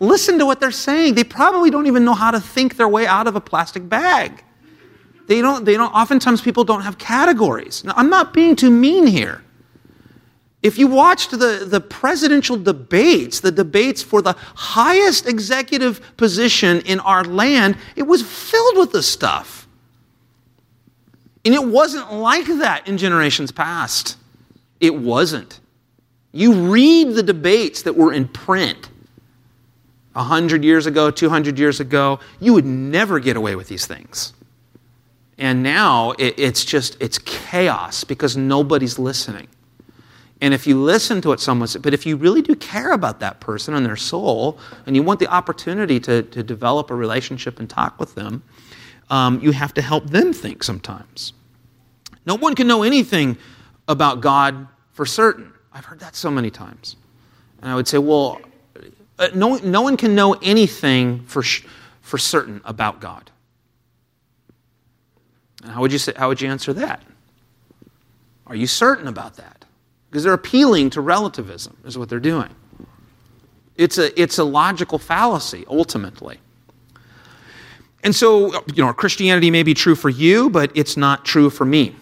[0.00, 1.14] Listen to what they're saying.
[1.14, 4.42] They probably don't even know how to think their way out of a plastic bag.
[5.26, 7.84] They don't, they don't, oftentimes people don't have categories.
[7.84, 9.42] Now, I'm not being too mean here.
[10.62, 17.00] If you watched the, the presidential debates, the debates for the highest executive position in
[17.00, 19.66] our land, it was filled with this stuff.
[21.44, 24.16] And it wasn't like that in generations past.
[24.78, 25.58] It wasn't.
[26.30, 28.88] You read the debates that were in print
[30.12, 34.32] 100 years ago, 200 years ago, you would never get away with these things.
[35.38, 39.48] And now it, it's just, it's chaos because nobody's listening.
[40.40, 43.20] And if you listen to what someone says, but if you really do care about
[43.20, 47.60] that person and their soul, and you want the opportunity to, to develop a relationship
[47.60, 48.42] and talk with them,
[49.08, 51.32] um, you have to help them think sometimes.
[52.26, 53.36] No one can know anything
[53.88, 55.52] about God for certain.
[55.72, 56.96] I've heard that so many times.
[57.60, 58.40] And I would say, well,
[59.18, 61.44] uh, no, no one can know anything for,
[62.00, 63.30] for certain about God.
[65.66, 67.02] How would, you say, how would you answer that?
[68.46, 69.64] Are you certain about that?
[70.10, 72.50] Because they're appealing to relativism, is what they're doing.
[73.76, 76.38] It's a, it's a logical fallacy, ultimately.
[78.04, 81.64] And so, you know, Christianity may be true for you, but it's not true for
[81.64, 81.94] me.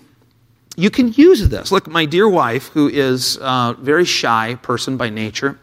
[0.77, 1.71] You can use this.
[1.71, 5.59] Look, my dear wife, who is a very shy person by nature,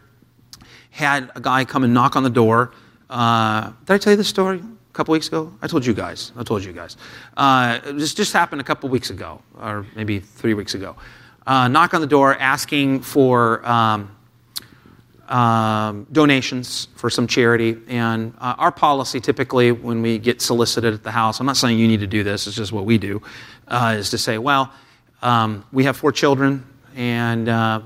[0.90, 2.72] had a guy come and knock on the door.
[3.10, 4.62] Uh, did I tell you this story
[4.98, 5.52] couple weeks ago?
[5.62, 6.32] I told you guys.
[6.36, 6.96] I told you guys.
[7.36, 10.96] Uh, this just happened a couple weeks ago, or maybe three weeks ago.
[11.46, 14.10] Uh, knock on the door asking for um,
[15.28, 17.76] um, donations for some charity.
[17.86, 21.78] And uh, our policy typically, when we get solicited at the house, I'm not saying
[21.78, 23.22] you need to do this, it's just what we do,
[23.68, 24.72] uh, is to say, well,
[25.22, 27.82] um, we have four children and uh,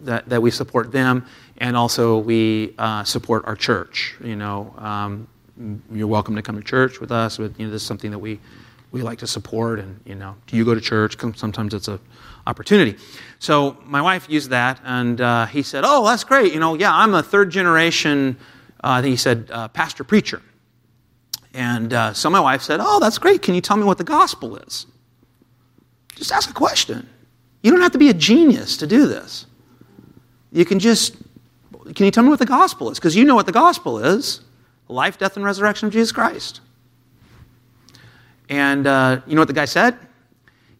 [0.00, 1.24] that, that we support them,
[1.56, 4.14] and also we uh, support our church.
[4.22, 5.26] You know, um,
[5.92, 8.18] you're welcome to come to church with us, but you know, this is something that
[8.18, 8.40] we,
[8.92, 9.78] we like to support.
[9.78, 11.16] And, you know, do you go to church?
[11.36, 12.00] Sometimes it's a
[12.46, 12.96] opportunity.
[13.38, 16.52] So my wife used that, and uh, he said, "Oh, that's great.
[16.52, 18.36] You know, yeah, I'm a third generation."
[18.82, 20.42] Uh, think he said, uh, "Pastor preacher."
[21.52, 23.42] And uh, so my wife said, "Oh, that's great.
[23.42, 24.86] Can you tell me what the gospel is?"
[26.14, 27.08] Just ask a question.
[27.62, 29.46] You don't have to be a genius to do this.
[30.52, 31.16] You can just,
[31.94, 32.98] can you tell me what the gospel is?
[32.98, 34.40] Because you know what the gospel is
[34.88, 36.60] life, death, and resurrection of Jesus Christ.
[38.48, 39.96] And uh, you know what the guy said?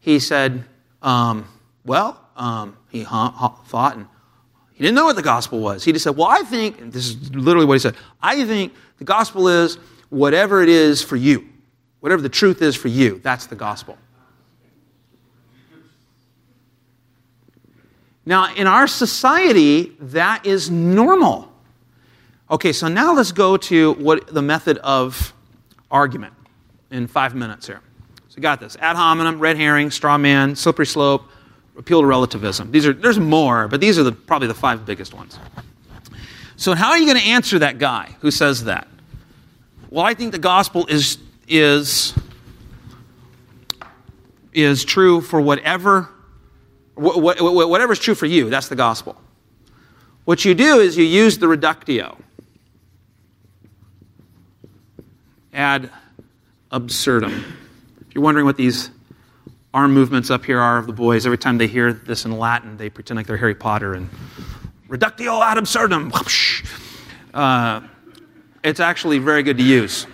[0.01, 0.65] He said,
[1.03, 1.49] um,
[1.85, 4.07] well, um, he thought and
[4.75, 5.85] he didn't know what the gospel was.
[5.85, 9.05] He just said, Well, I think, this is literally what he said, I think the
[9.05, 9.77] gospel is
[10.11, 11.49] whatever it is for you.
[12.01, 13.97] Whatever the truth is for you, that's the gospel.
[18.27, 21.53] Now, in our society, that is normal.
[22.51, 25.33] Okay, so now let's go to what the method of
[25.91, 26.35] argument
[26.91, 27.81] in five minutes here.
[28.29, 31.25] So, got this ad hominem, red herring, straw man, slippery slope,
[31.79, 32.71] appeal to relativism.
[32.71, 35.39] These are, there's more, but these are the, probably the five biggest ones.
[36.57, 38.89] So, how are you going to answer that guy who says that?
[39.89, 42.13] Well, I think the gospel is, is,
[44.53, 46.11] is true for whatever,
[46.95, 48.51] whatever is true for you.
[48.51, 49.17] That's the gospel.
[50.25, 52.19] What you do is you use the reductio
[55.55, 55.91] ad
[56.71, 57.45] absurdum.
[58.01, 58.91] If you're wondering what these
[59.75, 61.27] arm movements up here are of the boys.
[61.27, 64.09] Every time they hear this in Latin, they pretend like they're Harry Potter and
[64.89, 66.13] reductio ad absurdum.
[67.35, 67.81] Uh,
[68.63, 70.07] it's actually very good to use.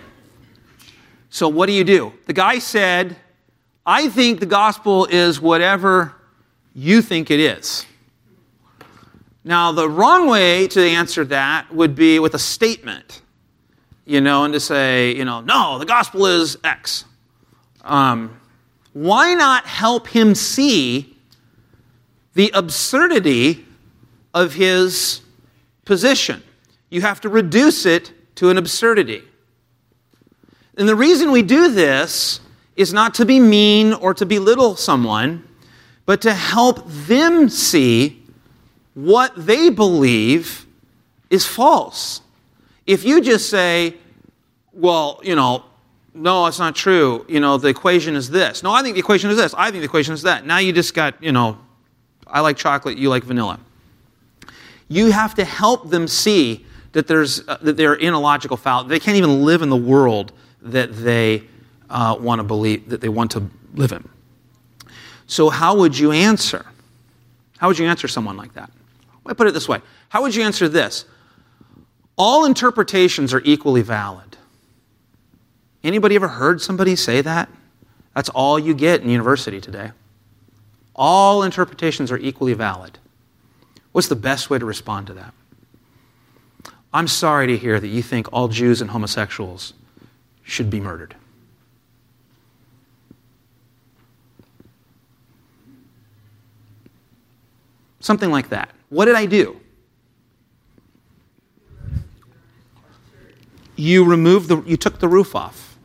[1.29, 2.11] So, what do you do?
[2.25, 3.15] The guy said,
[3.85, 6.15] I think the gospel is whatever
[6.73, 7.85] you think it is.
[9.43, 13.21] Now, the wrong way to answer that would be with a statement,
[14.05, 17.05] you know, and to say, you know, no, the gospel is X.
[17.83, 18.39] Um,
[18.93, 21.17] why not help him see
[22.33, 23.65] the absurdity
[24.33, 25.21] of his
[25.85, 26.43] position?
[26.89, 29.23] You have to reduce it to an absurdity.
[30.77, 32.39] And the reason we do this
[32.75, 35.47] is not to be mean or to belittle someone,
[36.05, 38.23] but to help them see
[38.93, 40.65] what they believe
[41.29, 42.21] is false.
[42.85, 43.95] If you just say,
[44.73, 45.65] well, you know,
[46.13, 47.25] no, it's not true.
[47.29, 48.63] You know, the equation is this.
[48.63, 49.53] No, I think the equation is this.
[49.57, 50.45] I think the equation is that.
[50.45, 51.57] Now you just got, you know,
[52.27, 53.59] I like chocolate, you like vanilla.
[54.87, 58.83] You have to help them see that, there's, uh, that they're in a logical foul.
[58.83, 61.43] They can't even live in the world that they
[61.89, 64.07] uh, want to believe, that they want to live in.
[65.27, 66.65] So, how would you answer?
[67.57, 68.69] How would you answer someone like that?
[69.25, 71.05] I put it this way How would you answer this?
[72.23, 74.37] All interpretations are equally valid.
[75.83, 77.49] Anybody ever heard somebody say that?
[78.13, 79.89] That's all you get in university today.
[80.95, 82.99] All interpretations are equally valid.
[83.91, 85.33] What's the best way to respond to that?
[86.93, 89.73] I'm sorry to hear that you think all Jews and homosexuals
[90.43, 91.15] should be murdered.
[97.99, 98.69] Something like that.
[98.89, 99.60] What did I do?
[103.81, 105.75] You removed the you took the roof off.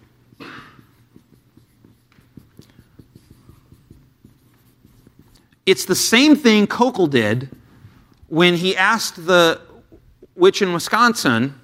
[5.64, 7.48] It's the same thing Koukl did
[8.28, 9.62] when he asked the
[10.34, 11.58] witch in Wisconsin,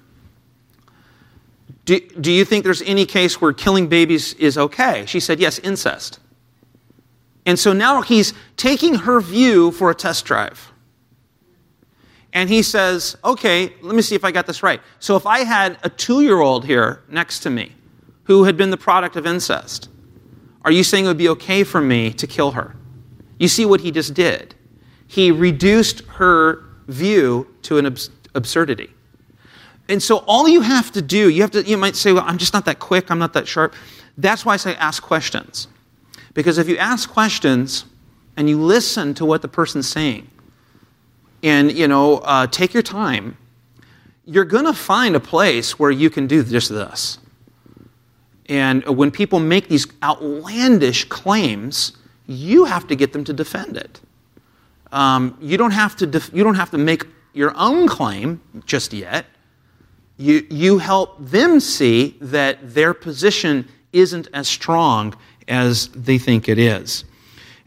[1.85, 5.05] do, do you think there's any case where killing babies is okay?
[5.05, 6.19] She said, Yes, incest.
[7.45, 10.72] And so now he's taking her view for a test drive.
[12.33, 14.81] And he says, Okay, let me see if I got this right.
[14.99, 17.71] So if I had a two year old here next to me
[18.25, 19.89] who had been the product of incest,
[20.65, 22.75] are you saying it would be okay for me to kill her?
[23.37, 24.55] You see what he just did?
[25.07, 28.89] He reduced her view to an abs- absurdity.
[29.89, 32.37] And so all you have to do, you have to, you might say, well, I'm
[32.37, 33.75] just not that quick, I'm not that sharp.
[34.17, 35.67] That's why I say ask questions.
[36.33, 37.85] Because if you ask questions
[38.37, 40.29] and you listen to what the person's saying,
[41.43, 43.37] and you know, uh, take your time,
[44.25, 47.19] you're going to find a place where you can do just this.
[48.47, 51.93] And when people make these outlandish claims,
[52.25, 53.99] you have to get them to defend it.
[54.91, 58.93] Um, you, don't have to def- you don't have to make your own claim just
[58.93, 59.25] yet.
[60.17, 65.15] You, you help them see that their position isn't as strong
[65.47, 67.05] as they think it is.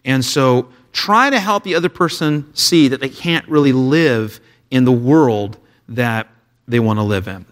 [0.05, 4.41] And so try to help the other person see that they can't really live
[4.71, 5.59] in the world
[5.91, 6.27] that
[6.67, 7.45] they want to live in.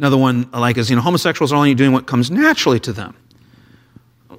[0.00, 2.92] Another one I like is, you know, homosexuals are only doing what comes naturally to
[2.92, 3.14] them.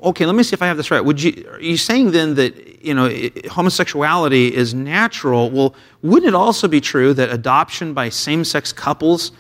[0.04, 1.00] Okay, let me see if I have this right.
[1.00, 3.10] Would you, are you saying then that, you know,
[3.50, 5.50] homosexuality is natural?
[5.50, 9.32] Well, wouldn't it also be true that adoption by same sex couples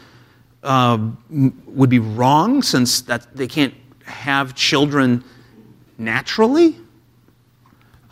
[0.64, 0.98] uh,
[1.30, 3.74] would be wrong since that they can't
[4.06, 5.22] have children
[5.98, 6.78] naturally?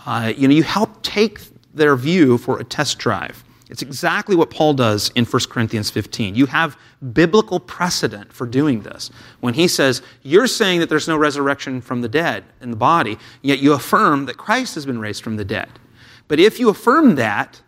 [0.05, 1.39] Uh, you know, you help take
[1.73, 3.43] their view for a test drive.
[3.69, 6.35] It's exactly what Paul does in 1 Corinthians 15.
[6.35, 6.77] You have
[7.13, 9.09] biblical precedent for doing this.
[9.39, 13.17] When he says, You're saying that there's no resurrection from the dead in the body,
[13.41, 15.69] yet you affirm that Christ has been raised from the dead.
[16.27, 17.61] But if you affirm that,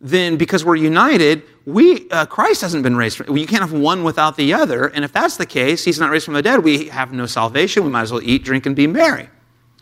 [0.00, 3.18] then because we're united, we, uh, Christ hasn't been raised.
[3.18, 4.86] From, you can't have one without the other.
[4.86, 7.84] And if that's the case, he's not raised from the dead, we have no salvation.
[7.84, 9.28] We might as well eat, drink, and be merry.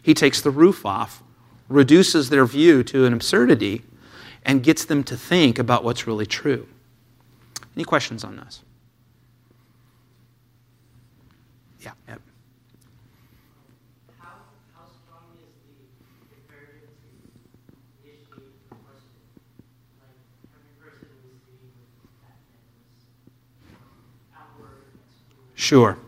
[0.03, 1.23] He takes the roof off,
[1.69, 3.83] reduces their view to an absurdity
[4.45, 6.67] and gets them to think about what's really true.
[7.75, 8.63] Any questions on this?
[11.81, 11.93] Yeah.
[12.09, 12.21] Yep.
[25.55, 25.99] Sure.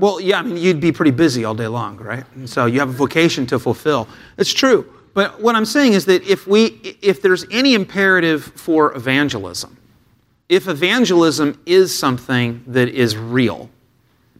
[0.00, 2.24] Well, yeah, I mean, you'd be pretty busy all day long, right?
[2.34, 4.08] And so you have a vocation to fulfill.
[4.38, 4.90] It's true.
[5.12, 9.76] But what I'm saying is that if, we, if there's any imperative for evangelism,
[10.48, 13.68] if evangelism is something that is real,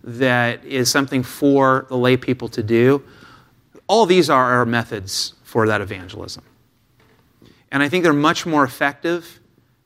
[0.02, 3.02] that is something for the lay people to do,
[3.86, 6.42] all these are our methods for that evangelism.
[7.70, 9.40] And I think they're much more effective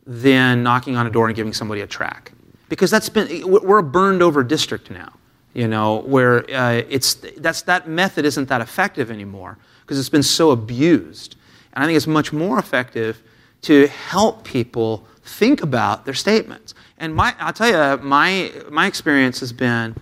[0.06, 2.30] than knocking on a door and giving somebody a track.
[2.68, 5.12] Because that's been, we're a burned over district now,
[5.55, 10.22] you know, where uh, it's, that's, that method isn't that effective anymore because it's been
[10.22, 11.36] so abused.
[11.72, 13.22] And I think it's much more effective
[13.62, 16.74] to help people think about their statements.
[16.98, 19.94] And my, I'll tell you, my, my experience has been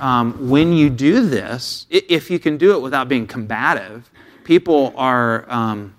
[0.00, 4.10] um, when you do this, if you can do it without being combative,
[4.44, 5.94] people are, um,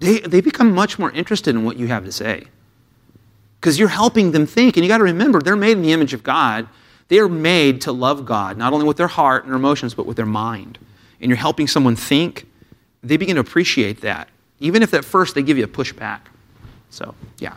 [0.00, 2.44] they, they become much more interested in what you have to say.
[3.60, 4.76] Because you're helping them think.
[4.76, 6.68] And you got to remember, they're made in the image of God.
[7.08, 10.06] They are made to love God, not only with their heart and their emotions, but
[10.06, 10.78] with their mind.
[11.20, 12.46] And you're helping someone think
[13.02, 14.28] they begin to appreciate that,
[14.60, 16.20] even if at first they give you a pushback.
[16.90, 17.56] So, yeah.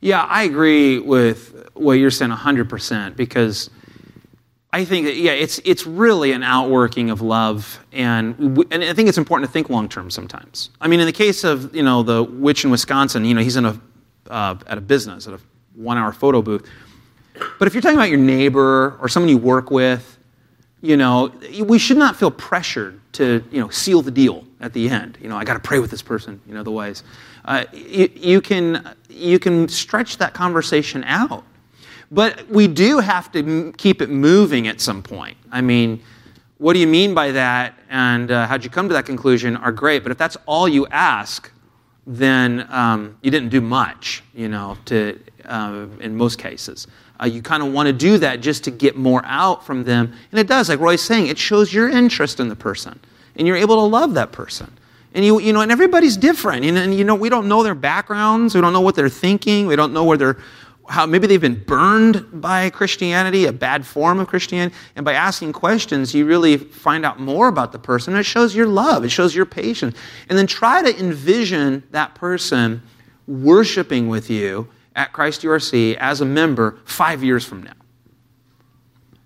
[0.00, 3.70] Yeah, I agree with what you're saying 100% because
[4.72, 7.84] I think that, yeah, it's, it's really an outworking of love.
[7.92, 10.70] And, and I think it's important to think long term sometimes.
[10.80, 13.56] I mean, in the case of, you know, the witch in Wisconsin, you know, he's
[13.56, 13.80] in a,
[14.28, 15.40] uh, at a business, at a
[15.74, 16.68] one hour photo booth.
[17.58, 20.18] But if you're talking about your neighbor or someone you work with,
[20.80, 24.88] you know, we should not feel pressured to, you know, seal the deal at the
[24.88, 25.18] end.
[25.20, 27.04] You know, I got to pray with this person, you know, the ways.
[27.44, 31.44] Uh, you, you, can, you can stretch that conversation out.
[32.10, 35.36] But we do have to m- keep it moving at some point.
[35.52, 36.02] I mean,
[36.58, 37.78] what do you mean by that?
[37.90, 40.02] And uh, how'd you come to that conclusion are great.
[40.02, 41.50] But if that's all you ask,
[42.06, 46.86] then um, you didn't do much, you know, to, uh, in most cases.
[47.20, 50.12] Uh, you kind of want to do that just to get more out from them.
[50.30, 52.98] And it does, like Roy's saying, it shows your interest in the person.
[53.38, 54.70] And you're able to love that person.
[55.14, 56.64] And you, you know, and everybody's different.
[56.64, 58.54] And, and you know, we don't know their backgrounds.
[58.54, 59.66] We don't know what they're thinking.
[59.66, 60.36] We don't know where they're,
[60.88, 64.74] how maybe they've been burned by Christianity, a bad form of Christianity.
[64.96, 68.14] And by asking questions, you really find out more about the person.
[68.16, 69.96] It shows your love, it shows your patience.
[70.28, 72.82] And then try to envision that person
[73.26, 77.72] worshiping with you at Christ URC as a member five years from now.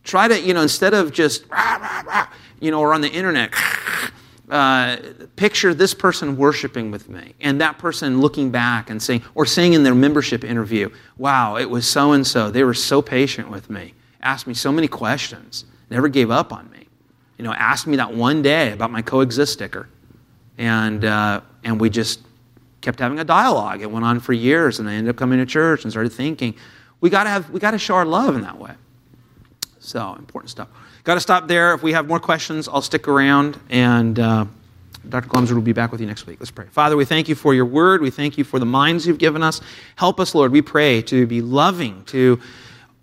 [0.05, 2.29] Try to, you know, instead of just, rah, rah, rah,
[2.61, 3.55] you know, or on the internet,
[4.53, 4.99] uh,
[5.35, 9.73] picture this person worshiping with me and that person looking back and saying, or saying
[9.73, 12.51] in their membership interview, wow, it was so and so.
[12.51, 16.71] They were so patient with me, asked me so many questions, never gave up on
[16.71, 16.87] me.
[17.39, 19.89] You know, asked me that one day about my coexist sticker.
[20.59, 22.21] And, uh, and we just
[22.83, 23.81] kept having a dialogue.
[23.81, 26.55] It went on for years, and I ended up coming to church and started thinking,
[27.01, 28.75] we got to have, we got to show our love in that way.
[29.79, 30.69] So important stuff.
[31.05, 31.75] Got to stop there.
[31.75, 34.45] If we have more questions, I'll stick around, and uh,
[35.09, 35.29] Dr.
[35.29, 36.39] Glumser will be back with you next week.
[36.39, 36.67] Let's pray.
[36.71, 38.01] Father, we thank you for your word.
[38.01, 39.61] We thank you for the minds you've given us.
[39.97, 42.41] Help us, Lord, we pray, to be loving to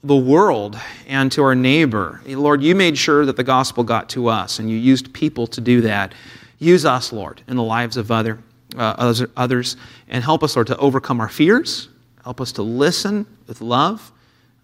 [0.01, 2.21] the world and to our neighbor.
[2.25, 5.59] Lord, you made sure that the gospel got to us, and you used people to
[5.59, 6.13] do that.
[6.57, 8.39] Use us, Lord, in the lives of other,
[8.77, 9.75] uh, others,
[10.07, 11.89] and help us, Lord, to overcome our fears.
[12.23, 14.09] Help us to listen with love.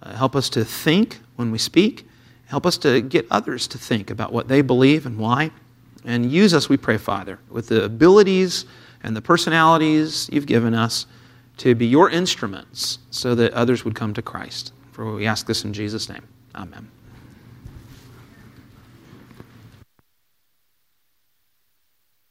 [0.01, 2.07] Uh, help us to think when we speak.
[2.47, 5.51] Help us to get others to think about what they believe and why.
[6.03, 8.65] And use us, we pray, Father, with the abilities
[9.03, 11.07] and the personalities you've given us
[11.57, 14.73] to be your instruments so that others would come to Christ.
[14.91, 16.23] For we ask this in Jesus' name.
[16.53, 16.94] Amen.